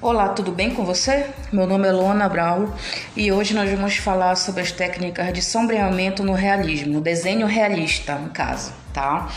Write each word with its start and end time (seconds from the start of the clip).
Olá, 0.00 0.28
tudo 0.28 0.52
bem 0.52 0.72
com 0.72 0.84
você? 0.84 1.28
Meu 1.52 1.66
nome 1.66 1.88
é 1.88 1.90
Luana 1.90 2.28
Brau 2.28 2.72
e 3.16 3.32
hoje 3.32 3.52
nós 3.52 3.68
vamos 3.68 3.96
falar 3.96 4.36
sobre 4.36 4.62
as 4.62 4.70
técnicas 4.70 5.32
de 5.32 5.42
sombreamento 5.42 6.22
no 6.22 6.34
realismo, 6.34 6.92
no 6.92 7.00
desenho 7.00 7.48
realista, 7.48 8.14
no 8.14 8.30
caso, 8.30 8.72
tá? 8.94 9.28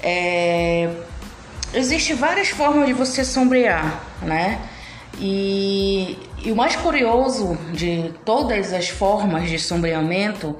É... 0.00 0.88
Existem 1.74 2.14
várias 2.14 2.50
formas 2.50 2.86
de 2.86 2.92
você 2.92 3.24
sombrear, 3.24 4.00
né? 4.22 4.60
E, 5.18 6.16
e 6.40 6.52
o 6.52 6.56
mais 6.56 6.76
curioso 6.76 7.58
de 7.72 8.14
todas 8.24 8.72
as 8.72 8.88
formas 8.88 9.50
de 9.50 9.58
sombreamento 9.58 10.56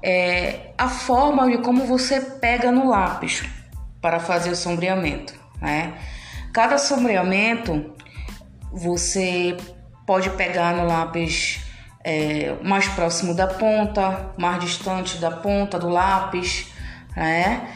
é 0.00 0.70
a 0.78 0.88
forma 0.88 1.50
de 1.50 1.58
como 1.58 1.86
você 1.86 2.20
pega 2.20 2.70
no 2.70 2.88
lápis 2.88 3.42
para 4.00 4.20
fazer 4.20 4.50
o 4.50 4.56
sombreamento, 4.56 5.34
né? 5.60 5.94
Cada 6.52 6.78
sombreamento 6.78 7.95
você 8.76 9.56
pode 10.06 10.30
pegar 10.30 10.74
no 10.74 10.86
lápis 10.86 11.60
é, 12.04 12.54
mais 12.62 12.86
próximo 12.88 13.34
da 13.34 13.46
ponta, 13.46 14.30
mais 14.36 14.60
distante 14.60 15.18
da 15.18 15.30
ponta 15.30 15.78
do 15.78 15.88
lápis, 15.88 16.68
né? 17.16 17.68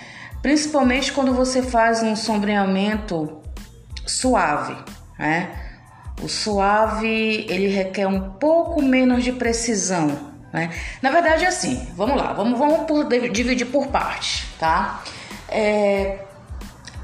Principalmente 0.43 1.13
quando 1.13 1.35
você 1.35 1.63
faz 1.63 2.03
um 2.03 2.15
sombreamento 2.15 3.41
suave, 4.07 4.77
né? 5.19 5.51
O 6.23 6.29
suave 6.29 7.47
ele 7.48 7.69
requer 7.69 8.07
um 8.07 8.31
pouco 8.33 8.83
menos 8.83 9.25
de 9.25 9.33
precisão, 9.33 10.33
né? 10.53 10.71
Na 11.03 11.11
verdade 11.11 11.45
é 11.45 11.48
assim, 11.48 11.89
vamos 11.97 12.17
lá, 12.17 12.33
vamos, 12.35 12.59
vamos 12.59 12.87
por, 12.87 13.09
dividir 13.31 13.67
por 13.67 13.89
partes, 13.89 14.47
tá? 14.59 15.03
É, 15.48 16.19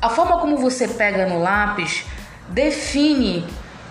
a 0.01 0.11
forma 0.11 0.39
como 0.39 0.59
você 0.59 0.87
pega 0.87 1.27
no 1.27 1.41
lápis 1.41 2.05
define 2.51 3.45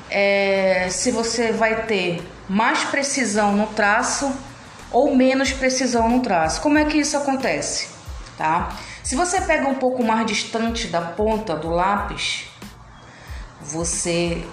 é, 0.10 0.88
se 0.90 1.12
você 1.12 1.52
vai 1.52 1.84
ter 1.84 2.22
mais 2.48 2.84
precisão 2.84 3.56
no 3.56 3.68
traço 3.68 4.32
ou 4.92 5.16
menos 5.16 5.52
precisão 5.52 6.08
no 6.08 6.22
traço. 6.22 6.62
Como 6.62 6.78
é 6.78 6.86
que 6.86 6.98
isso 6.98 7.18
acontece? 7.18 7.90
Tá? 8.38 8.76
Se 9.04 9.16
você 9.16 9.42
pega 9.42 9.68
um 9.68 9.76
pouco 9.76 10.04
mais 10.04 10.26
distante 10.26 10.88
da 10.88 11.02
ponta 11.02 11.56
do 11.56 11.70
lápis, 11.70 12.48
você 13.62 14.46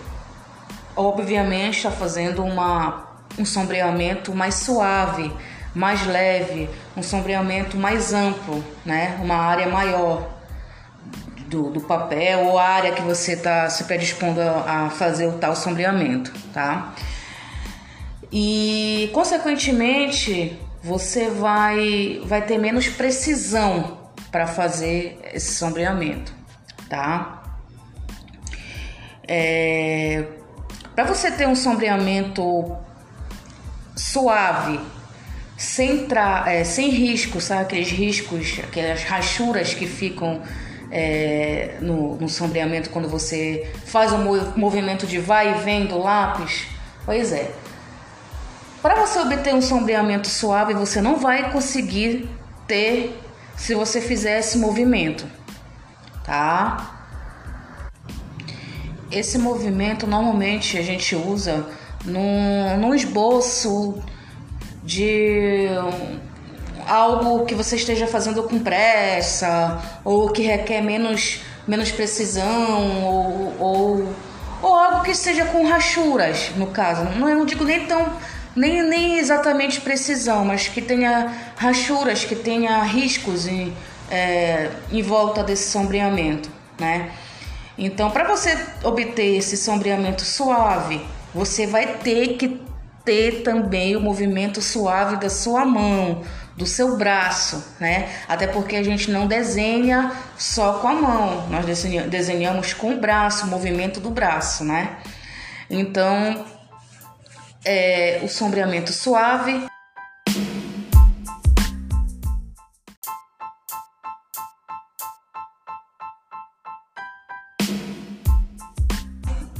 obviamente 0.96 1.76
está 1.76 1.90
fazendo 1.90 2.44
uma, 2.44 3.06
um 3.38 3.44
sombreamento 3.44 4.34
mais 4.34 4.56
suave, 4.56 5.32
mais 5.74 6.06
leve, 6.06 6.68
um 6.96 7.02
sombreamento 7.02 7.76
mais 7.76 8.12
amplo, 8.12 8.64
né? 8.84 9.18
uma 9.22 9.36
área 9.36 9.68
maior 9.68 10.28
do, 11.52 11.68
do 11.68 11.80
papel 11.82 12.46
ou 12.46 12.58
a 12.58 12.66
área 12.66 12.92
que 12.92 13.02
você 13.02 13.34
está 13.34 13.68
se 13.68 13.84
predispondo 13.84 14.40
a, 14.40 14.86
a 14.86 14.90
fazer 14.90 15.26
o 15.26 15.32
tal 15.32 15.54
sombreamento, 15.54 16.32
tá? 16.52 16.94
E 18.32 19.10
consequentemente 19.12 20.58
você 20.82 21.28
vai, 21.28 22.22
vai 22.24 22.40
ter 22.40 22.56
menos 22.56 22.88
precisão 22.88 23.98
para 24.30 24.46
fazer 24.46 25.20
esse 25.34 25.54
sombreamento, 25.54 26.32
tá? 26.88 27.42
É, 29.28 30.24
para 30.94 31.04
você 31.04 31.30
ter 31.30 31.46
um 31.46 31.54
sombreamento 31.54 32.74
suave, 33.94 34.80
sem, 35.56 36.06
tra, 36.06 36.44
é, 36.46 36.64
sem 36.64 36.88
risco, 36.88 37.42
sabe? 37.42 37.62
Aqueles 37.62 37.90
riscos, 37.90 38.58
aquelas 38.64 39.04
rachuras 39.04 39.74
que 39.74 39.86
ficam 39.86 40.42
é, 40.92 41.78
no, 41.80 42.16
no, 42.16 42.28
sombreamento 42.28 42.90
quando 42.90 43.08
você 43.08 43.72
faz 43.86 44.12
o 44.12 44.16
um 44.16 44.52
movimento 44.56 45.06
de 45.06 45.18
vai 45.18 45.50
e 45.50 45.62
vem 45.62 45.86
do 45.86 45.98
lápis? 45.98 46.66
Pois 47.06 47.32
é. 47.32 47.50
Para 48.82 48.94
você 48.96 49.18
obter 49.18 49.54
um 49.54 49.62
sombreamento 49.62 50.28
suave, 50.28 50.74
você 50.74 51.00
não 51.00 51.16
vai 51.16 51.50
conseguir 51.50 52.28
ter 52.66 53.18
se 53.56 53.74
você 53.74 54.00
fizer 54.00 54.40
esse 54.40 54.58
movimento, 54.58 55.24
tá? 56.24 57.06
Esse 59.10 59.38
movimento 59.38 60.06
normalmente 60.06 60.76
a 60.76 60.82
gente 60.82 61.14
usa 61.14 61.66
num, 62.04 62.76
num 62.76 62.94
esboço 62.94 64.02
de 64.82 65.68
algo 66.92 67.46
que 67.46 67.54
você 67.54 67.76
esteja 67.76 68.06
fazendo 68.06 68.42
com 68.42 68.58
pressa 68.58 69.80
ou 70.04 70.28
que 70.28 70.42
requer 70.42 70.82
menos, 70.82 71.40
menos 71.66 71.90
precisão 71.90 73.02
ou, 73.02 73.56
ou, 73.58 74.14
ou 74.60 74.74
algo 74.74 75.02
que 75.02 75.14
seja 75.14 75.46
com 75.46 75.66
rachuras, 75.66 76.50
no 76.56 76.66
caso. 76.66 77.04
Não, 77.18 77.28
eu 77.28 77.36
não 77.36 77.46
digo 77.46 77.64
nem 77.64 77.86
tão 77.86 78.12
nem, 78.54 78.82
nem 78.82 79.18
exatamente 79.18 79.80
precisão, 79.80 80.44
mas 80.44 80.68
que 80.68 80.82
tenha 80.82 81.32
rachuras, 81.56 82.26
que 82.26 82.36
tenha 82.36 82.82
riscos 82.82 83.46
em, 83.46 83.74
é, 84.10 84.70
em 84.90 85.00
volta 85.00 85.42
desse 85.42 85.70
sombreamento, 85.70 86.50
né? 86.78 87.10
Então, 87.78 88.10
para 88.10 88.24
você 88.24 88.54
obter 88.84 89.38
esse 89.38 89.56
sombreamento 89.56 90.22
suave, 90.22 91.00
você 91.34 91.66
vai 91.66 91.86
ter 91.86 92.36
que 92.36 92.60
ter 93.04 93.42
também 93.42 93.96
o 93.96 94.00
movimento 94.00 94.60
suave 94.60 95.16
da 95.16 95.28
sua 95.28 95.64
mão, 95.64 96.22
do 96.56 96.66
seu 96.66 96.96
braço, 96.96 97.74
né? 97.80 98.08
Até 98.28 98.46
porque 98.46 98.76
a 98.76 98.82
gente 98.82 99.10
não 99.10 99.26
desenha 99.26 100.12
só 100.36 100.74
com 100.74 100.88
a 100.88 100.94
mão, 100.94 101.48
nós 101.48 101.64
desenhamos 102.08 102.72
com 102.74 102.94
o 102.94 103.00
braço, 103.00 103.46
o 103.46 103.48
movimento 103.48 104.00
do 104.00 104.10
braço, 104.10 104.64
né? 104.64 104.98
Então, 105.68 106.44
é, 107.64 108.20
o 108.22 108.28
sombreamento 108.28 108.92
suave. 108.92 109.66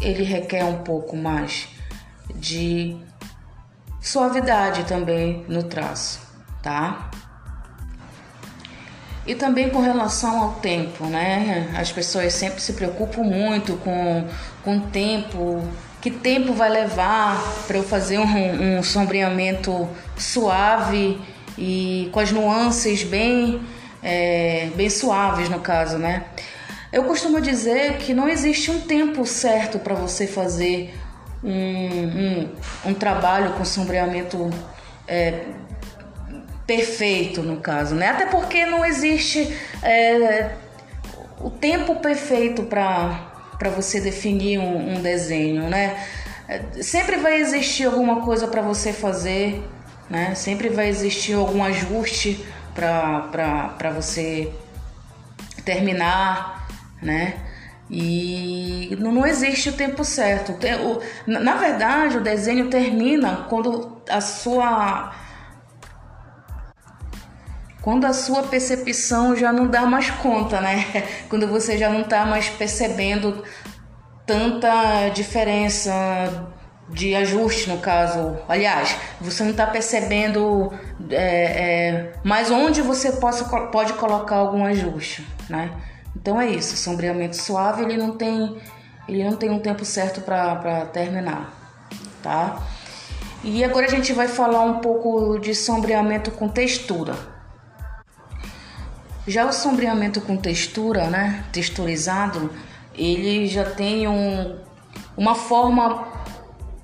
Ele 0.01 0.25
requer 0.25 0.65
um 0.65 0.83
pouco 0.83 1.17
mais 1.17 1.69
de 2.35 2.97
suavidade 4.03 4.85
também 4.85 5.45
no 5.49 5.63
traço 5.63 6.33
tá? 6.63 7.11
E 9.27 9.35
também 9.35 9.69
com 9.69 9.81
relação 9.81 10.41
ao 10.41 10.53
tempo, 10.55 11.05
né? 11.07 11.73
As 11.77 11.93
pessoas 11.93 12.33
sempre 12.33 12.61
se 12.61 12.73
preocupam 12.73 13.23
muito 13.23 13.77
com, 13.77 14.27
com 14.65 14.79
o 14.79 14.81
tempo, 14.81 15.63
que 16.01 16.11
tempo 16.11 16.53
vai 16.53 16.69
levar 16.69 17.41
para 17.67 17.77
eu 17.77 17.85
fazer 17.85 18.19
um, 18.19 18.79
um 18.79 18.83
sombreamento 18.83 19.89
suave 20.17 21.21
e 21.57 22.09
com 22.13 22.19
as 22.19 22.33
nuances 22.33 23.05
bem, 23.05 23.61
é, 24.03 24.71
bem 24.75 24.91
suaves 24.91 25.49
no 25.49 25.61
caso, 25.61 25.99
né? 25.99 26.25
Eu 26.93 27.05
costumo 27.05 27.41
dizer 27.41 27.99
que 27.99 28.13
não 28.13 28.29
existe 28.29 28.71
um 28.71 28.81
tempo 28.81 29.25
certo 29.25 29.79
para 29.79 29.95
você 29.95 30.27
fazer 30.27 30.93
um, 31.43 31.51
um, 31.51 32.49
um, 32.87 32.95
trabalho 32.95 33.53
com 33.55 33.65
sombreamento 33.65 34.51
é, 35.09 35.45
perfeito 36.67 37.43
no 37.43 37.59
caso, 37.59 37.95
né? 37.95 38.09
Até 38.09 38.27
porque 38.27 38.65
não 38.65 38.85
existe 38.85 39.53
é, 39.83 40.53
o 41.41 41.51
tempo 41.51 41.97
perfeito 41.97 42.63
para 42.63 43.71
você 43.75 44.01
definir 44.01 44.59
um, 44.59 44.97
um, 44.97 45.03
desenho, 45.03 45.69
né? 45.69 46.07
É, 46.49 46.83
sempre 46.83 47.17
vai 47.17 47.41
existir 47.41 47.87
alguma 47.87 48.23
coisa 48.23 48.47
para 48.47 48.63
você 48.63 48.93
fazer, 48.93 49.63
né? 50.09 50.35
Sempre 50.35 50.69
vai 50.69 50.89
existir 50.89 51.35
algum 51.35 51.63
ajuste 51.65 52.45
para 52.75 53.91
você 53.95 54.53
terminar, 55.65 56.69
né? 57.03 57.35
E 57.91 58.97
não 58.99 59.27
existe 59.27 59.69
o 59.69 59.73
tempo 59.73 60.05
certo. 60.05 60.55
Na 61.27 61.57
verdade, 61.57 62.17
o 62.17 62.21
desenho 62.21 62.71
termina 62.71 63.47
quando 63.49 64.03
a 64.09 64.21
sua 64.21 65.13
quando 67.83 68.05
a 68.05 68.13
sua 68.13 68.45
percepção 68.45 69.37
já 69.37 69.53
não 69.53 69.67
dá 69.67 69.85
mais 69.85 70.09
conta, 70.09 70.61
né? 70.61 70.87
Quando 71.29 71.49
você 71.49 71.77
já 71.77 71.91
não 71.91 72.03
está 72.03 72.25
mais 72.25 72.49
percebendo 72.49 73.43
tanta 74.25 75.09
diferença 75.09 75.93
de 76.89 77.15
ajuste, 77.15 77.69
no 77.69 77.79
caso. 77.79 78.39
Aliás, 78.49 78.97
você 79.21 79.43
não 79.43 79.51
está 79.51 79.67
percebendo 79.67 80.73
é, 81.11 81.17
é, 81.17 82.13
mais 82.23 82.53
onde 82.53 82.81
você 82.83 83.13
possa, 83.13 83.45
pode 83.45 83.95
colocar 83.95 84.37
algum 84.37 84.65
ajuste, 84.65 85.27
né? 85.49 85.71
Então 86.17 86.41
é 86.41 86.51
isso. 86.51 86.77
Sombreamento 86.77 87.37
suave 87.37 87.83
ele 87.83 87.97
não 87.97 88.13
tem, 88.17 88.57
ele 89.09 89.25
não 89.25 89.37
tem 89.37 89.51
um 89.51 89.59
tempo 89.59 89.85
certo 89.85 90.21
para 90.21 90.87
terminar, 90.87 91.53
tá? 92.23 92.63
E 93.45 93.65
agora 93.65 93.87
a 93.87 93.91
gente 93.91 94.13
vai 94.13 94.29
falar 94.29 94.63
um 94.63 94.79
pouco 94.79 95.39
de 95.39 95.55
sombreamento 95.55 96.31
com 96.31 96.49
textura. 96.49 97.15
Já 99.27 99.45
o 99.47 99.53
sombreamento 99.53 100.21
com 100.21 100.37
textura, 100.37 101.09
né, 101.09 101.45
texturizado, 101.53 102.51
ele 102.95 103.47
já 103.47 103.65
tem 103.65 104.07
um, 104.07 104.59
uma 105.17 105.35
forma 105.35 106.07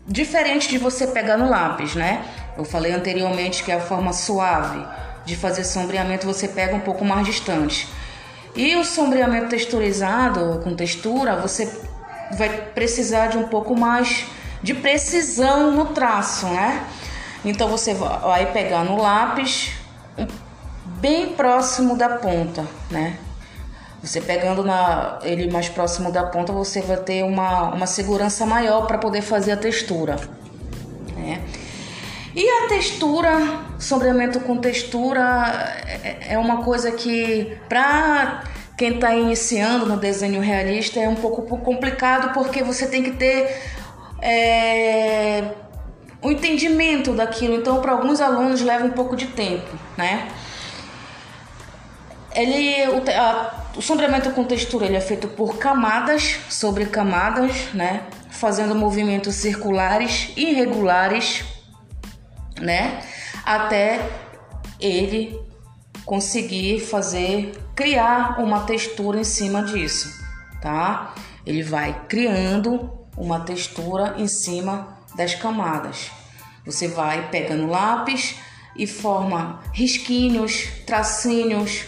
diferente 0.06 0.69
de 0.69 0.78
você 0.78 1.06
pegar 1.06 1.36
no 1.36 1.48
lápis, 1.48 1.94
né? 1.94 2.25
Eu 2.56 2.64
falei 2.64 2.92
anteriormente 2.92 3.62
que 3.62 3.70
é 3.70 3.76
a 3.76 3.80
forma 3.80 4.12
suave 4.12 4.84
de 5.25 5.36
fazer 5.36 5.62
sombreamento, 5.62 6.26
você 6.26 6.48
pega 6.48 6.75
um 6.75 6.80
pouco 6.80 7.04
mais 7.04 7.26
distante. 7.26 7.86
E 8.58 8.75
o 8.75 8.84
sombreamento 8.84 9.50
texturizado, 9.50 10.60
com 10.64 10.75
textura, 10.75 11.37
você 11.37 11.72
vai 12.37 12.49
precisar 12.75 13.28
de 13.28 13.38
um 13.38 13.44
pouco 13.44 13.78
mais 13.78 14.26
de 14.60 14.75
precisão 14.75 15.70
no 15.70 15.84
traço, 15.84 16.44
né? 16.49 16.84
Então 17.44 17.69
você 17.69 17.94
vai 17.94 18.50
pegar 18.52 18.82
no 18.82 19.00
lápis 19.00 19.70
bem 20.84 21.34
próximo 21.34 21.96
da 21.96 22.08
ponta, 22.08 22.66
né? 22.90 23.16
Você 24.02 24.20
pegando 24.20 24.64
na, 24.64 25.20
ele 25.22 25.49
mais 25.52 25.69
próximo 25.69 26.11
da 26.11 26.25
ponta, 26.25 26.52
você 26.52 26.81
vai 26.81 26.96
ter 26.96 27.22
uma, 27.22 27.72
uma 27.72 27.87
segurança 27.87 28.44
maior 28.44 28.88
para 28.88 28.99
poder 28.99 29.22
fazer 29.22 29.52
a 29.52 29.56
textura. 29.56 30.16
Né? 31.16 31.40
E 32.38 32.49
a 32.49 32.69
textura, 32.69 33.64
sombreamento 33.81 34.38
com 34.38 34.58
textura, 34.58 35.20
é, 36.05 36.35
é 36.35 36.38
uma 36.38 36.62
coisa 36.62 36.93
que, 36.93 37.58
para 37.69 38.44
quem 38.76 38.94
está 38.94 39.12
iniciando 39.12 39.87
no 39.87 39.96
desenho 39.96 40.40
realista, 40.40 41.00
é 41.00 41.08
um 41.08 41.17
pouco 41.17 41.58
complicado 41.58 42.32
porque 42.32 42.62
você 42.62 42.87
tem 42.87 43.02
que 43.02 43.11
ter 43.11 43.61
é, 44.23 45.52
o 46.23 46.31
entendimento 46.31 47.12
daquilo. 47.12 47.56
Então, 47.56 47.81
para 47.81 47.90
alguns 47.90 48.20
alunos, 48.20 48.61
leva 48.61 48.85
um 48.85 48.93
pouco 48.93 49.17
de 49.17 49.26
tempo, 49.26 49.76
né? 49.96 50.29
Ele, 52.32 52.88
o, 52.90 53.20
a, 53.20 53.64
o 53.76 53.82
sombreamento 53.82 54.31
com 54.31 54.44
textura 54.44 54.87
ele 54.87 54.96
é 54.96 55.00
feito 55.00 55.26
por 55.26 55.58
camadas 55.58 56.38
sobre 56.49 56.87
camadas, 56.87 57.75
né? 57.75 58.05
Fazendo 58.31 58.76
movimentos 58.76 59.35
circulares 59.35 60.31
irregulares, 60.37 61.57
né? 62.60 63.02
Até 63.44 64.00
ele 64.81 65.38
conseguir 66.05 66.81
fazer, 66.81 67.52
criar 67.75 68.40
uma 68.40 68.60
textura 68.60 69.20
em 69.20 69.25
cima 69.25 69.62
disso, 69.62 70.25
tá? 70.60 71.14
Ele 71.44 71.62
vai 71.62 72.05
criando 72.08 72.90
uma 73.16 73.40
textura 73.40 74.14
em 74.16 74.28
cima 74.28 74.99
das 75.14 75.34
camadas. 75.34 76.10
Você 76.64 76.88
vai 76.88 77.28
pegando 77.31 77.66
lápis 77.66 78.37
e 78.76 78.87
forma 78.87 79.61
risquinhos, 79.72 80.69
tracinhos, 80.87 81.84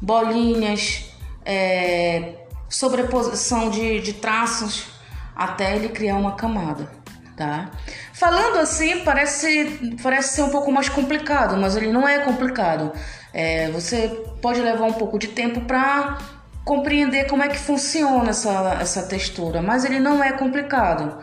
bolinhas, 0.00 1.12
é, 1.44 2.34
sobreposição 2.68 3.70
de, 3.70 4.00
de 4.00 4.14
traços 4.14 4.86
até 5.34 5.76
ele 5.76 5.88
criar 5.88 6.16
uma 6.16 6.32
camada, 6.32 6.90
tá? 7.36 7.70
Falando 8.12 8.58
assim 8.58 9.00
parece, 9.04 9.96
parece 10.02 10.34
ser 10.34 10.42
um 10.42 10.50
pouco 10.50 10.70
mais 10.70 10.88
complicado, 10.88 11.56
mas 11.56 11.76
ele 11.76 11.92
não 11.92 12.06
é 12.06 12.18
complicado. 12.20 12.92
É, 13.32 13.70
você 13.70 14.08
pode 14.40 14.60
levar 14.60 14.84
um 14.84 14.92
pouco 14.92 15.18
de 15.18 15.28
tempo 15.28 15.62
para 15.62 16.18
compreender 16.64 17.26
como 17.26 17.42
é 17.42 17.48
que 17.48 17.58
funciona 17.58 18.30
essa, 18.30 18.78
essa 18.80 19.02
textura, 19.02 19.60
mas 19.62 19.84
ele 19.84 19.98
não 19.98 20.22
é 20.22 20.32
complicado. 20.32 21.18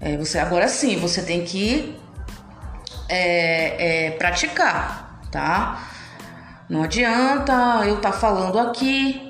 É, 0.00 0.16
você 0.16 0.38
agora 0.38 0.68
sim, 0.68 0.96
você 0.96 1.22
tem 1.22 1.44
que 1.44 1.96
é, 3.08 4.06
é, 4.06 4.10
praticar, 4.12 5.20
tá? 5.30 5.88
Não 6.68 6.82
adianta 6.82 7.52
eu 7.86 7.96
estar 7.96 8.12
tá 8.12 8.16
falando 8.16 8.58
aqui, 8.58 9.27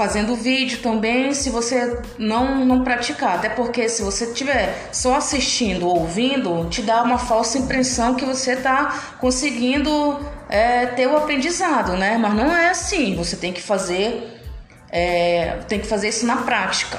fazendo 0.00 0.34
vídeo 0.34 0.78
também, 0.78 1.34
se 1.34 1.50
você 1.50 2.00
não, 2.16 2.64
não 2.64 2.82
praticar. 2.82 3.34
Até 3.34 3.50
porque 3.50 3.86
se 3.86 4.00
você 4.02 4.24
estiver 4.24 4.88
só 4.90 5.16
assistindo 5.16 5.86
ou 5.86 5.98
ouvindo, 5.98 6.66
te 6.70 6.80
dá 6.80 7.02
uma 7.02 7.18
falsa 7.18 7.58
impressão 7.58 8.14
que 8.14 8.24
você 8.24 8.52
está 8.52 8.98
conseguindo 9.20 10.18
é, 10.48 10.86
ter 10.86 11.06
o 11.06 11.18
aprendizado, 11.18 11.98
né? 11.98 12.16
Mas 12.16 12.32
não 12.32 12.50
é 12.56 12.70
assim. 12.70 13.14
Você 13.14 13.36
tem 13.36 13.52
que 13.52 13.60
fazer, 13.60 14.40
é, 14.88 15.58
tem 15.68 15.78
que 15.78 15.86
fazer 15.86 16.08
isso 16.08 16.24
na 16.24 16.36
prática, 16.36 16.98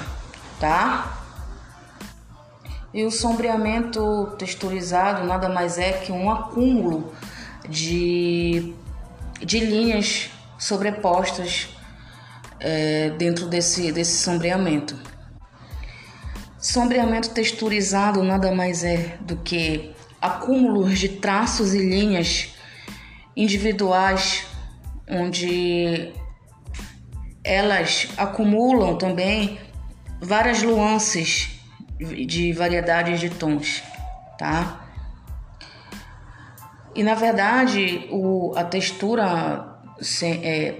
tá? 0.59 1.17
E 2.93 3.03
o 3.03 3.09
sombreamento 3.09 4.35
texturizado 4.37 5.25
nada 5.25 5.49
mais 5.49 5.79
é 5.79 5.91
que 5.93 6.11
um 6.11 6.29
acúmulo 6.29 7.11
de 7.67 8.75
de 9.43 9.59
linhas 9.59 10.29
sobrepostas 10.59 11.69
é, 12.61 13.09
dentro 13.17 13.47
desse, 13.47 13.91
desse 13.91 14.23
sombreamento. 14.23 14.95
Sombreamento 16.57 17.31
texturizado 17.31 18.23
nada 18.23 18.53
mais 18.53 18.83
é 18.83 19.17
do 19.21 19.35
que 19.37 19.91
acúmulos 20.21 20.99
de 20.99 21.09
traços 21.09 21.73
e 21.73 21.79
linhas 21.79 22.53
individuais, 23.35 24.45
onde 25.09 26.13
elas 27.43 28.09
acumulam 28.15 28.95
também 28.95 29.59
várias 30.21 30.61
nuances 30.61 31.59
de 31.99 32.53
variedades 32.53 33.19
de 33.19 33.31
tons, 33.31 33.81
tá? 34.37 34.85
E 36.95 37.03
na 37.03 37.15
verdade, 37.15 38.07
o, 38.11 38.53
a 38.55 38.63
textura. 38.63 39.67
É, 40.23 40.75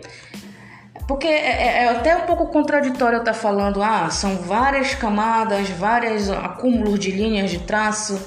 porque 1.12 1.28
é, 1.28 1.31
é, 1.31 1.84
é, 1.84 1.90
até 1.90 2.16
um 2.16 2.22
pouco 2.22 2.48
contraditório 2.48 3.18
eu 3.18 3.19
estar 3.19 3.34
falando, 3.34 3.84
ah, 3.84 4.10
são 4.10 4.38
várias 4.38 4.96
camadas, 4.96 5.69
vários 5.69 6.30
acúmulos 6.30 6.98
de 6.98 7.12
linhas 7.12 7.52
de 7.52 7.60
traço, 7.60 8.18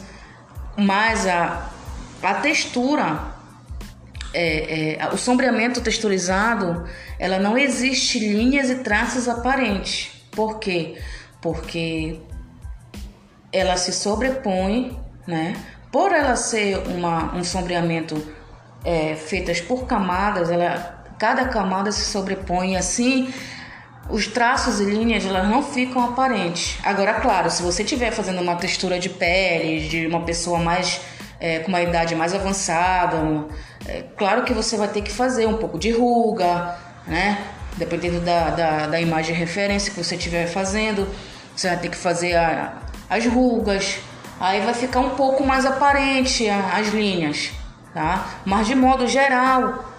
mas 0.76 1.26
a, 1.26 1.70
a 2.22 2.34
textura, 2.34 3.20
é, 4.34 4.98
é, 4.98 5.08
o 5.08 5.16
sombreamento 5.16 5.80
texturizado, 5.80 6.86
ela 7.18 7.38
não 7.38 7.56
existe 7.56 8.18
linhas 8.18 8.68
e 8.68 8.74
traços 8.74 9.30
aparentes. 9.30 10.22
Por 10.30 10.58
quê? 10.58 10.98
Porque 11.40 12.20
ela 13.50 13.78
se 13.78 13.94
sobrepõe, 13.94 14.94
né? 15.26 15.56
Por 15.90 16.12
ela 16.12 16.36
ser 16.36 16.76
uma, 16.86 17.34
um 17.34 17.42
sombreamento 17.42 18.22
é, 18.84 19.14
feitas 19.14 19.58
por 19.58 19.86
camadas, 19.86 20.50
ela, 20.50 20.93
cada 21.24 21.46
camada 21.46 21.90
se 21.90 22.04
sobrepõe 22.04 22.76
assim 22.76 23.32
os 24.10 24.26
traços 24.26 24.78
e 24.78 24.84
linhas 24.84 25.24
elas 25.24 25.48
não 25.48 25.62
ficam 25.62 26.04
aparentes. 26.04 26.76
Agora, 26.82 27.14
claro, 27.14 27.50
se 27.50 27.62
você 27.62 27.82
estiver 27.82 28.10
fazendo 28.10 28.42
uma 28.42 28.56
textura 28.56 28.98
de 28.98 29.08
pele 29.08 29.88
de 29.88 30.06
uma 30.06 30.20
pessoa 30.20 30.58
mais 30.58 31.00
é, 31.40 31.60
com 31.60 31.68
uma 31.68 31.80
idade 31.80 32.14
mais 32.14 32.34
avançada, 32.34 33.16
é, 33.86 34.04
claro 34.18 34.44
que 34.44 34.52
você 34.52 34.76
vai 34.76 34.88
ter 34.88 35.00
que 35.00 35.10
fazer 35.10 35.46
um 35.46 35.56
pouco 35.56 35.78
de 35.78 35.90
ruga, 35.90 36.76
né? 37.06 37.38
Dependendo 37.78 38.20
da, 38.20 38.50
da, 38.50 38.86
da 38.88 39.00
imagem 39.00 39.32
de 39.32 39.40
referência 39.40 39.90
que 39.90 40.04
você 40.04 40.16
estiver 40.16 40.46
fazendo, 40.46 41.08
você 41.56 41.68
vai 41.68 41.78
ter 41.78 41.88
que 41.88 41.96
fazer 41.96 42.36
a, 42.36 42.82
as 43.08 43.24
rugas, 43.24 43.96
aí 44.38 44.60
vai 44.60 44.74
ficar 44.74 45.00
um 45.00 45.10
pouco 45.16 45.42
mais 45.42 45.64
aparente 45.64 46.46
as 46.50 46.88
linhas, 46.88 47.50
tá? 47.94 48.26
Mas 48.44 48.66
de 48.66 48.74
modo 48.74 49.06
geral, 49.08 49.93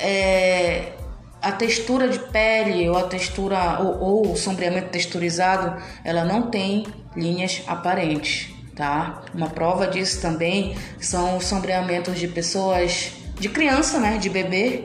é, 0.00 0.92
a 1.40 1.52
textura 1.52 2.08
de 2.08 2.18
pele 2.18 2.88
ou 2.88 2.96
a 2.96 3.04
textura 3.04 3.78
ou, 3.80 4.00
ou 4.00 4.32
o 4.32 4.36
sombreamento 4.36 4.88
texturizado, 4.88 5.80
ela 6.04 6.24
não 6.24 6.50
tem 6.50 6.86
linhas 7.16 7.62
aparentes, 7.66 8.52
tá? 8.74 9.22
Uma 9.34 9.48
prova 9.48 9.86
disso 9.86 10.20
também 10.20 10.76
são 11.00 11.36
os 11.36 11.46
sombreamentos 11.46 12.18
de 12.18 12.28
pessoas 12.28 13.12
de 13.38 13.48
criança, 13.48 13.98
né, 13.98 14.18
de 14.18 14.28
bebê, 14.28 14.84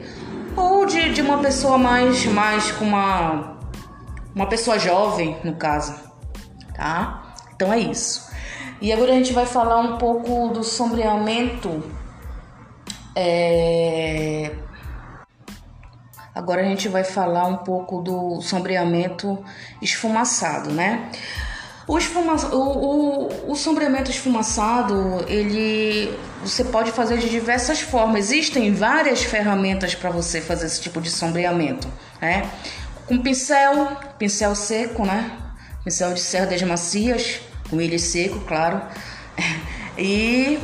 ou 0.55 0.85
de, 0.85 1.11
de 1.13 1.21
uma 1.21 1.39
pessoa 1.39 1.77
mais 1.77 2.25
mais 2.25 2.71
com 2.71 2.85
uma 2.85 3.55
uma 4.33 4.47
pessoa 4.47 4.77
jovem, 4.77 5.37
no 5.43 5.55
caso, 5.55 5.95
tá? 6.75 7.35
Então 7.55 7.71
é 7.71 7.79
isso. 7.79 8.29
E 8.81 8.91
agora 8.91 9.13
a 9.13 9.15
gente 9.15 9.31
vai 9.31 9.45
falar 9.45 9.79
um 9.79 9.97
pouco 9.97 10.49
do 10.49 10.63
sombreamento. 10.63 11.83
É... 13.15 14.51
Agora 16.35 16.61
a 16.61 16.65
gente 16.65 16.89
vai 16.89 17.05
falar 17.05 17.47
um 17.47 17.55
pouco 17.55 18.01
do 18.01 18.41
sombreamento 18.41 19.41
esfumaçado, 19.81 20.69
né? 20.69 21.09
O, 21.87 21.97
esfuma... 21.97 22.33
o, 22.53 22.57
o, 22.57 23.51
o 23.51 23.55
sombreamento 23.55 24.11
esfumaçado, 24.11 25.23
ele 25.29 26.13
você 26.41 26.65
pode 26.65 26.91
fazer 26.91 27.19
de 27.19 27.29
diversas 27.29 27.79
formas. 27.79 28.25
Existem 28.25 28.73
várias 28.73 29.23
ferramentas 29.23 29.95
para 29.95 30.09
você 30.09 30.41
fazer 30.41 30.65
esse 30.65 30.81
tipo 30.81 30.99
de 30.99 31.09
sombreamento, 31.09 31.87
né? 32.21 32.49
Com 33.07 33.17
pincel, 33.19 33.95
pincel 34.19 34.53
seco, 34.55 35.05
né? 35.05 35.31
Pincel 35.85 36.13
de 36.13 36.19
cerdas 36.19 36.61
macias, 36.63 37.39
com 37.69 37.79
ele 37.79 37.97
seco, 37.97 38.41
claro, 38.41 38.81
e 39.97 40.59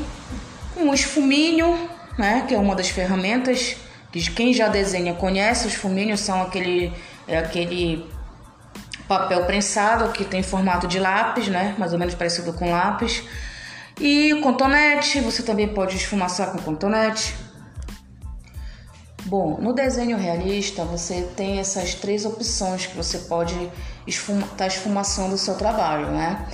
um 0.76 0.94
esfuminho, 0.94 1.90
né, 2.18 2.44
que 2.48 2.54
é 2.54 2.58
uma 2.58 2.76
das 2.76 2.90
ferramentas 2.90 3.78
que 4.12 4.30
quem 4.32 4.54
já 4.54 4.68
desenha 4.68 5.14
conhece. 5.14 5.68
Os 5.68 5.74
fuminhos 5.74 6.20
são 6.20 6.42
aquele, 6.42 6.94
é 7.28 7.38
aquele 7.38 8.06
papel 9.08 9.46
prensado 9.46 10.12
que 10.12 10.26
tem 10.26 10.44
formato 10.44 10.88
de 10.88 11.00
lápis, 11.00 11.48
né? 11.48 11.76
Mais 11.78 11.94
ou 11.94 12.00
menos 12.00 12.16
parecido 12.16 12.54
com 12.54 12.72
lápis. 12.72 13.24
E 14.00 14.34
contonete, 14.42 15.20
você 15.20 15.44
também 15.44 15.68
pode 15.68 15.96
esfumaçar 15.96 16.52
com 16.52 16.58
contonete. 16.60 17.36
Bom, 19.26 19.60
no 19.62 19.74
desenho 19.74 20.18
realista 20.18 20.84
você 20.84 21.30
tem 21.38 21.60
essas 21.60 21.94
três 21.94 22.26
opções 22.26 22.88
que 22.88 22.98
você 22.98 23.20
pode 23.20 23.56
estar 24.08 24.48
tá 24.58 24.68
esfumaçando 24.68 25.36
o 25.36 25.38
seu 25.38 25.56
trabalho, 25.56 26.08
né? 26.08 26.48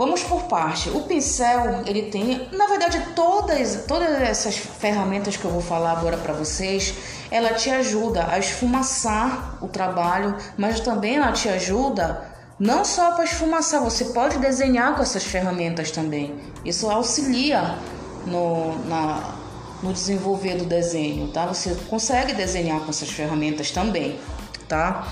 Vamos 0.00 0.22
por 0.22 0.44
parte. 0.44 0.88
O 0.88 1.02
pincel, 1.02 1.82
ele 1.84 2.04
tem, 2.04 2.48
na 2.52 2.66
verdade, 2.68 3.08
todas, 3.14 3.84
todas 3.86 4.08
essas 4.22 4.56
ferramentas 4.56 5.36
que 5.36 5.44
eu 5.44 5.50
vou 5.50 5.60
falar 5.60 5.92
agora 5.92 6.16
para 6.16 6.32
vocês, 6.32 6.94
ela 7.30 7.52
te 7.52 7.68
ajuda 7.68 8.26
a 8.30 8.38
esfumaçar 8.38 9.58
o 9.60 9.68
trabalho, 9.68 10.34
mas 10.56 10.80
também 10.80 11.16
ela 11.16 11.32
te 11.32 11.50
ajuda 11.50 12.26
não 12.58 12.82
só 12.82 13.10
para 13.10 13.24
esfumaçar, 13.24 13.82
você 13.82 14.06
pode 14.06 14.38
desenhar 14.38 14.96
com 14.96 15.02
essas 15.02 15.22
ferramentas 15.22 15.90
também. 15.90 16.34
Isso 16.64 16.88
auxilia 16.88 17.76
no, 18.24 18.82
na, 18.88 19.34
no 19.82 19.92
desenvolver 19.92 20.54
do 20.54 20.64
desenho, 20.64 21.28
tá? 21.28 21.44
Você 21.44 21.74
consegue 21.90 22.32
desenhar 22.32 22.80
com 22.80 22.88
essas 22.88 23.10
ferramentas 23.10 23.70
também, 23.70 24.18
tá? 24.66 25.08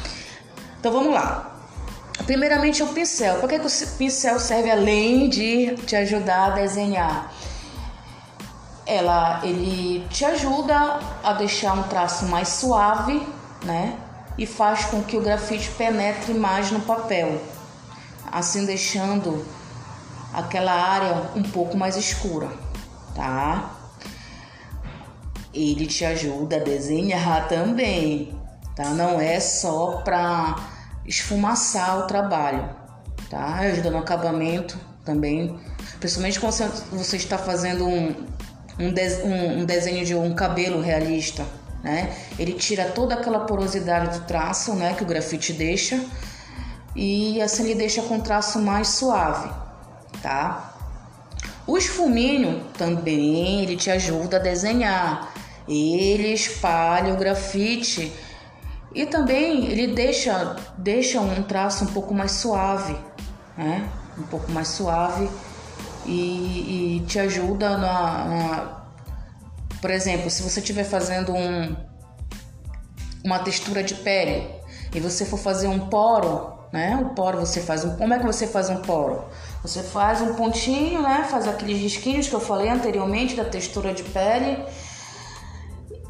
Então 0.81 0.91
vamos 0.91 1.13
lá. 1.13 1.58
Primeiramente 2.27 2.83
o 2.83 2.89
pincel. 2.89 3.37
Para 3.37 3.49
que, 3.49 3.59
que 3.59 3.67
o 3.67 3.89
pincel 3.97 4.39
serve 4.39 4.71
além 4.71 5.29
de 5.29 5.77
te 5.87 5.97
ajudar 5.97 6.47
a 6.47 6.51
desenhar? 6.51 7.33
Ela, 8.87 9.41
ele 9.45 10.07
te 10.09 10.25
ajuda 10.25 11.01
a 11.23 11.33
deixar 11.35 11.75
um 11.75 11.83
traço 11.85 12.27
mais 12.27 12.49
suave, 12.49 13.27
né? 13.65 13.97
E 14.37 14.47
faz 14.47 14.87
com 14.87 15.03
que 15.03 15.17
o 15.17 15.21
grafite 15.21 15.69
penetre 15.71 16.33
mais 16.33 16.71
no 16.71 16.81
papel, 16.81 17.41
assim 18.31 18.65
deixando 18.65 19.45
aquela 20.33 20.73
área 20.73 21.31
um 21.35 21.43
pouco 21.43 21.77
mais 21.77 21.97
escura, 21.97 22.49
tá? 23.15 23.73
Ele 25.53 25.87
te 25.87 26.05
ajuda 26.05 26.57
a 26.57 26.61
desenhar 26.61 27.49
também, 27.49 28.35
tá? 28.77 28.85
Não 28.91 29.21
é 29.21 29.41
só 29.41 30.03
para 30.05 30.57
esfumaçar 31.09 31.99
o 31.99 32.03
trabalho, 32.03 32.69
tá? 33.31 33.55
Ajuda 33.55 33.91
no 33.91 33.99
acabamento 33.99 34.79
também, 35.05 35.59
principalmente 35.99 36.39
quando 36.39 36.53
você 36.93 37.17
está 37.17 37.39
fazendo 37.39 37.87
um, 37.87 38.15
um, 38.79 38.93
de, 38.93 39.23
um, 39.25 39.61
um 39.61 39.65
desenho 39.65 40.05
de 40.05 40.15
um 40.15 40.35
cabelo 40.35 40.83
realista, 40.83 41.47
né? 41.83 42.15
Ele 42.39 42.53
tira 42.53 42.85
toda 42.91 43.15
aquela 43.15 43.41
porosidade 43.41 44.19
do 44.19 44.25
traço, 44.27 44.75
né, 44.75 44.93
que 44.95 45.03
o 45.03 45.07
grafite 45.07 45.53
deixa, 45.55 45.99
e 46.95 47.41
assim 47.41 47.65
ele 47.65 47.75
deixa 47.77 48.03
com 48.03 48.21
traço 48.21 48.59
mais 48.59 48.89
suave, 48.89 49.51
tá? 50.23 50.75
O 51.67 51.79
esfuminho 51.79 52.65
também 52.77 53.63
ele 53.63 53.77
te 53.77 53.91
ajuda 53.91 54.37
a 54.37 54.41
desenhar. 54.41 55.33
Ele 55.69 56.33
espalha 56.33 57.13
o 57.13 57.17
grafite 57.19 58.11
e 58.99 59.07
também 59.07 59.67
ele 59.67 59.95
deixa, 59.95 60.57
deixa 60.77 61.21
um 61.21 61.41
traço 61.45 61.85
um 61.85 61.87
pouco 61.87 62.13
mais 62.13 62.33
suave, 62.33 62.97
né? 63.57 63.89
Um 64.19 64.25
pouco 64.25 64.51
mais 64.51 64.67
suave 64.67 65.31
e, 66.05 66.97
e 66.97 67.05
te 67.07 67.21
ajuda 67.21 67.79
na, 67.79 68.25
na, 68.25 68.83
Por 69.81 69.93
exemplo, 69.93 70.29
se 70.29 70.43
você 70.43 70.59
estiver 70.59 70.83
fazendo 70.83 71.33
um, 71.33 71.77
uma 73.25 73.39
textura 73.39 73.85
de 73.85 73.95
pele 73.95 74.51
e 74.93 74.99
você 74.99 75.25
for 75.25 75.39
fazer 75.39 75.69
um 75.69 75.87
poro, 75.89 76.55
né? 76.73 76.99
O 77.01 77.11
poro 77.11 77.39
você 77.39 77.61
faz 77.61 77.85
um. 77.85 77.95
Como 77.95 78.13
é 78.13 78.19
que 78.19 78.27
você 78.27 78.49
faz 78.49 78.69
um 78.69 78.83
poro? 78.83 79.27
Você 79.63 79.81
faz 79.81 80.21
um 80.21 80.35
pontinho, 80.35 81.03
né? 81.03 81.25
Faz 81.31 81.47
aqueles 81.47 81.81
risquinhos 81.81 82.27
que 82.27 82.35
eu 82.35 82.41
falei 82.41 82.69
anteriormente 82.69 83.37
da 83.37 83.45
textura 83.45 83.95
de 83.95 84.03
pele 84.03 84.59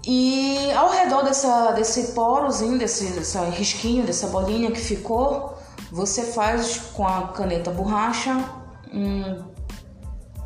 e 0.06 0.70
ao 0.72 0.90
redor 0.90 1.22
dessa, 1.22 1.72
desse 1.72 2.12
porozinho, 2.12 2.78
desse, 2.78 3.12
desse 3.12 3.38
risquinho, 3.50 4.04
dessa 4.04 4.28
bolinha 4.28 4.70
que 4.70 4.80
ficou, 4.80 5.58
você 5.90 6.22
faz 6.22 6.78
com 6.94 7.06
a 7.06 7.28
caneta 7.28 7.70
borracha 7.70 8.36
um, 8.92 9.44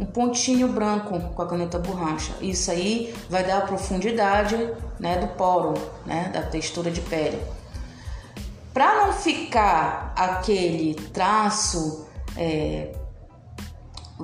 um 0.00 0.06
pontinho 0.06 0.68
branco 0.68 1.18
com 1.34 1.42
a 1.42 1.46
caneta 1.46 1.78
borracha. 1.78 2.32
Isso 2.40 2.70
aí 2.70 3.14
vai 3.28 3.44
dar 3.44 3.58
a 3.58 3.60
profundidade 3.62 4.56
né, 4.98 5.18
do 5.18 5.28
poro, 5.28 5.74
né, 6.06 6.30
da 6.32 6.42
textura 6.42 6.90
de 6.90 7.00
pele. 7.00 7.40
Para 8.72 9.06
não 9.06 9.12
ficar 9.12 10.14
aquele 10.16 10.94
traço 11.12 12.06
é, 12.36 12.92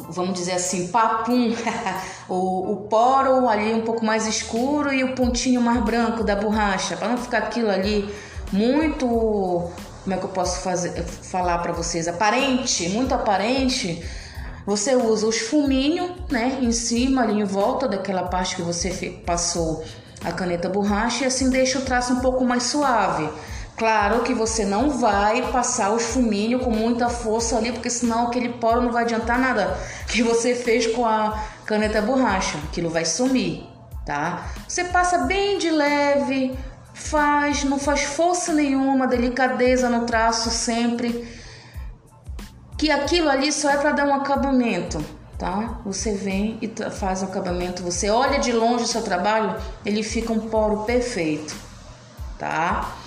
vamos 0.08 0.34
dizer 0.34 0.52
assim, 0.52 0.88
papum, 0.88 1.54
o, 2.28 2.72
o 2.72 2.76
poro 2.88 3.48
ali 3.48 3.72
um 3.74 3.82
pouco 3.82 4.04
mais 4.04 4.26
escuro 4.26 4.92
e 4.92 5.04
o 5.04 5.14
pontinho 5.14 5.60
mais 5.60 5.82
branco 5.82 6.24
da 6.24 6.36
borracha, 6.36 6.96
para 6.96 7.08
não 7.08 7.16
ficar 7.18 7.38
aquilo 7.38 7.70
ali 7.70 8.12
muito, 8.52 9.06
como 9.06 10.14
é 10.14 10.16
que 10.16 10.24
eu 10.24 10.30
posso 10.30 10.60
fazer, 10.60 11.02
falar 11.02 11.58
para 11.58 11.72
vocês, 11.72 12.08
aparente, 12.08 12.88
muito 12.88 13.14
aparente. 13.14 14.02
Você 14.66 14.94
usa 14.94 15.26
os 15.26 15.38
fuminhos, 15.38 16.10
né, 16.30 16.58
em 16.60 16.72
cima, 16.72 17.22
ali 17.22 17.40
em 17.40 17.44
volta 17.44 17.88
daquela 17.88 18.24
parte 18.24 18.54
que 18.54 18.62
você 18.62 18.90
passou 19.24 19.82
a 20.24 20.32
caneta 20.32 20.68
borracha 20.68 21.24
e 21.24 21.26
assim 21.26 21.48
deixa 21.48 21.78
o 21.78 21.82
traço 21.82 22.12
um 22.12 22.20
pouco 22.20 22.44
mais 22.44 22.64
suave. 22.64 23.28
Claro 23.78 24.24
que 24.24 24.34
você 24.34 24.64
não 24.64 24.90
vai 24.90 25.52
passar 25.52 25.92
o 25.92 25.98
esfuminho 25.98 26.58
com 26.58 26.70
muita 26.70 27.08
força 27.08 27.56
ali, 27.56 27.70
porque 27.70 27.88
senão 27.88 28.26
aquele 28.26 28.48
poro 28.48 28.82
não 28.82 28.90
vai 28.90 29.04
adiantar 29.04 29.38
nada 29.38 29.78
que 30.08 30.20
você 30.20 30.52
fez 30.52 30.88
com 30.88 31.06
a 31.06 31.40
caneta 31.64 32.02
borracha, 32.02 32.58
aquilo 32.64 32.90
vai 32.90 33.04
sumir, 33.04 33.64
tá? 34.04 34.48
Você 34.66 34.82
passa 34.84 35.18
bem 35.18 35.58
de 35.58 35.70
leve, 35.70 36.58
faz, 36.92 37.62
não 37.62 37.78
faz 37.78 38.02
força 38.02 38.52
nenhuma, 38.52 39.06
delicadeza 39.06 39.88
no 39.88 40.04
traço 40.06 40.50
sempre, 40.50 41.28
que 42.76 42.90
aquilo 42.90 43.30
ali 43.30 43.52
só 43.52 43.70
é 43.70 43.76
para 43.76 43.92
dar 43.92 44.08
um 44.08 44.14
acabamento, 44.14 45.04
tá? 45.38 45.78
Você 45.84 46.14
vem 46.14 46.58
e 46.60 46.68
faz 46.90 47.22
o 47.22 47.26
acabamento, 47.26 47.84
você 47.84 48.10
olha 48.10 48.40
de 48.40 48.50
longe 48.50 48.82
o 48.82 48.88
seu 48.88 49.02
trabalho, 49.02 49.54
ele 49.86 50.02
fica 50.02 50.32
um 50.32 50.48
poro 50.48 50.78
perfeito, 50.78 51.54
tá? 52.36 52.97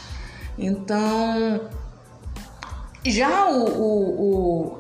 Então, 0.61 1.59
já 3.03 3.49
o, 3.49 3.65
o, 3.65 4.21
o, 4.21 4.79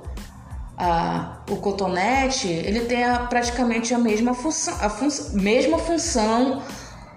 a, 0.77 1.39
o 1.49 1.55
cotonete, 1.55 2.47
ele 2.47 2.81
tem 2.81 3.03
a, 3.03 3.17
praticamente 3.17 3.91
a 3.91 3.97
mesma 3.97 4.35
função, 4.35 4.75
a 4.79 4.89
fun, 4.91 5.07
mesma 5.33 5.79
função 5.79 6.61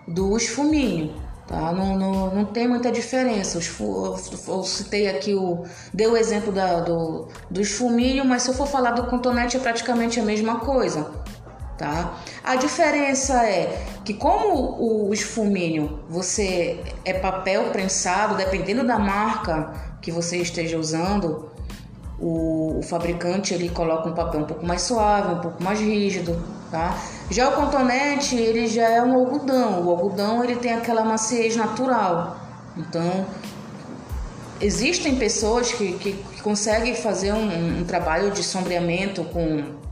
do 0.08 0.34
esfuminho, 0.34 1.14
tá? 1.46 1.72
Não, 1.72 1.98
não, 1.98 2.34
não 2.34 2.44
tem 2.46 2.66
muita 2.66 2.90
diferença. 2.90 3.58
Os, 3.58 3.78
eu, 3.78 4.16
eu 4.48 4.62
citei 4.64 5.08
aqui 5.08 5.34
o 5.34 5.64
deu 5.92 6.12
o 6.12 6.16
exemplo 6.16 6.50
da, 6.50 6.80
do, 6.80 7.28
do 7.50 7.60
esfuminho, 7.60 8.24
mas 8.24 8.44
se 8.44 8.48
eu 8.48 8.54
for 8.54 8.66
falar 8.66 8.92
do 8.92 9.04
cotonete 9.08 9.58
é 9.58 9.60
praticamente 9.60 10.18
a 10.18 10.22
mesma 10.22 10.60
coisa, 10.60 11.10
tá? 11.78 12.18
A 12.42 12.56
diferença 12.56 13.44
é 13.44 13.84
que 14.04 14.14
como 14.14 15.08
o 15.08 15.12
esfumínio 15.12 16.00
você 16.08 16.80
é 17.04 17.14
papel 17.14 17.70
prensado, 17.70 18.36
dependendo 18.36 18.86
da 18.86 18.98
marca 18.98 19.96
que 20.00 20.10
você 20.10 20.38
esteja 20.38 20.78
usando, 20.78 21.50
o, 22.18 22.78
o, 22.78 22.82
fabricante 22.82 23.54
ele 23.54 23.68
coloca 23.68 24.08
um 24.08 24.14
papel 24.14 24.40
um 24.40 24.44
pouco 24.44 24.64
mais 24.64 24.82
suave, 24.82 25.34
um 25.34 25.40
pouco 25.40 25.62
mais 25.62 25.80
rígido, 25.80 26.40
tá? 26.70 26.96
Já 27.30 27.48
o 27.48 27.52
contonete 27.52 28.36
ele 28.36 28.66
já 28.66 28.88
é 28.88 29.02
um 29.02 29.14
algodão. 29.14 29.84
O 29.84 29.90
algodão 29.90 30.44
ele 30.44 30.56
tem 30.56 30.72
aquela 30.72 31.04
maciez 31.04 31.56
natural. 31.56 32.36
Então 32.76 33.26
existem 34.60 35.16
pessoas 35.16 35.72
que, 35.72 35.92
que, 35.94 36.12
que 36.12 36.42
conseguem 36.42 36.94
fazer 36.94 37.32
um, 37.32 37.80
um 37.80 37.84
trabalho 37.84 38.30
de 38.30 38.42
sombreamento 38.42 39.24
com 39.24 39.83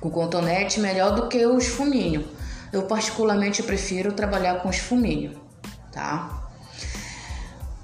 com 0.00 0.10
cotonete 0.10 0.80
melhor 0.80 1.14
do 1.14 1.28
que 1.28 1.44
os 1.46 1.66
fuminho. 1.66 2.26
Eu 2.72 2.82
particularmente 2.84 3.62
prefiro 3.62 4.12
trabalhar 4.12 4.60
com 4.60 4.68
os 4.68 4.78
fuminho, 4.78 5.40
tá? 5.92 6.48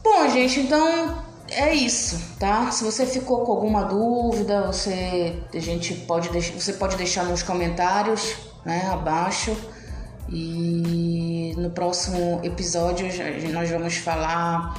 Bom, 0.02 0.28
gente, 0.30 0.60
então 0.60 1.24
é 1.50 1.74
isso, 1.74 2.36
tá? 2.38 2.70
Se 2.70 2.84
você 2.84 3.04
ficou 3.04 3.44
com 3.44 3.52
alguma 3.52 3.84
dúvida, 3.84 4.62
você 4.62 5.36
a 5.52 5.58
gente 5.58 5.94
pode 5.94 6.28
você 6.28 6.72
pode 6.72 6.96
deixar 6.96 7.24
nos 7.24 7.42
comentários, 7.42 8.36
né, 8.64 8.88
abaixo. 8.92 9.56
E 10.28 11.54
no 11.56 11.70
próximo 11.70 12.40
episódio 12.42 13.06
nós 13.52 13.70
vamos 13.70 13.96
falar 13.96 14.74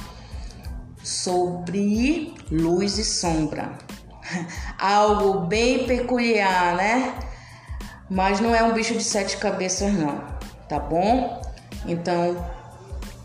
sobre 1.02 2.34
luz 2.50 2.98
e 2.98 3.04
sombra. 3.04 3.72
Algo 4.78 5.46
bem 5.46 5.86
peculiar, 5.86 6.76
né? 6.76 7.27
Mas 8.10 8.40
não 8.40 8.54
é 8.54 8.62
um 8.62 8.72
bicho 8.72 8.94
de 8.94 9.04
sete 9.04 9.36
cabeças, 9.36 9.92
não, 9.92 10.22
tá 10.68 10.78
bom? 10.78 11.42
Então, 11.86 12.44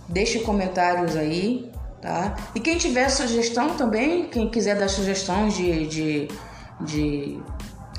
deixe 0.09 0.39
comentários 0.39 1.15
aí, 1.15 1.71
tá? 2.01 2.35
E 2.53 2.59
quem 2.59 2.77
tiver 2.77 3.07
sugestão 3.09 3.75
também, 3.75 4.25
quem 4.25 4.49
quiser 4.49 4.77
dar 4.77 4.89
sugestões 4.89 5.55
de, 5.55 5.87
de, 5.87 6.27
de, 6.81 7.39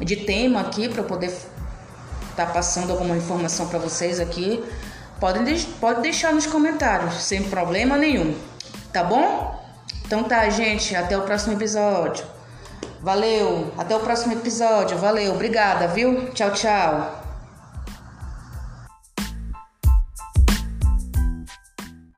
de 0.00 0.16
tema 0.16 0.60
aqui 0.60 0.88
para 0.88 1.02
poder 1.02 1.28
estar 1.28 2.46
tá 2.46 2.46
passando 2.46 2.90
alguma 2.90 3.16
informação 3.16 3.66
para 3.66 3.78
vocês 3.78 4.20
aqui, 4.20 4.62
pode, 5.18 5.38
pode 5.80 6.02
deixar 6.02 6.34
nos 6.34 6.46
comentários, 6.46 7.14
sem 7.22 7.44
problema 7.44 7.96
nenhum, 7.96 8.34
tá 8.92 9.02
bom? 9.02 9.58
Então 10.06 10.22
tá, 10.24 10.48
gente, 10.50 10.94
até 10.94 11.16
o 11.16 11.22
próximo 11.22 11.54
episódio. 11.54 12.33
Valeu, 13.04 13.70
até 13.76 13.94
o 13.94 14.00
próximo 14.00 14.32
episódio. 14.32 14.96
Valeu, 14.96 15.34
obrigada, 15.34 15.86
viu? 15.88 16.30
Tchau, 16.30 16.50
tchau. 16.52 17.23